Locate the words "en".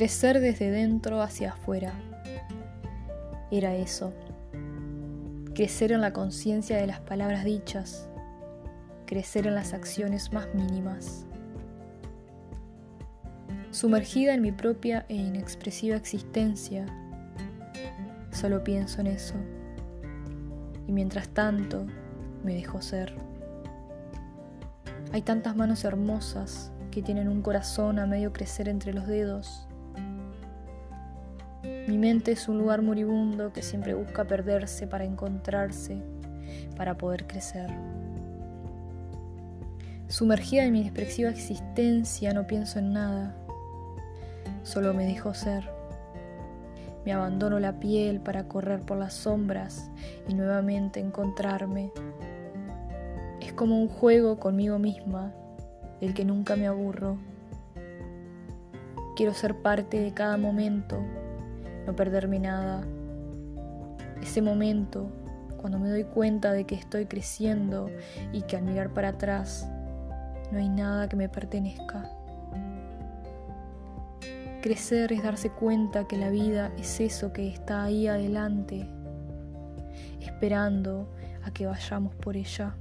5.92-6.00, 9.46-9.54, 14.32-14.40, 19.02-19.08, 40.64-40.72, 42.78-42.94